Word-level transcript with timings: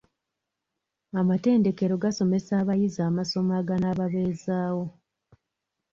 Amatendekero 1.21 1.93
gasomesa 2.03 2.51
abayizi 2.61 2.99
amasomo 3.09 3.51
aganaababeezaawo. 3.61 4.85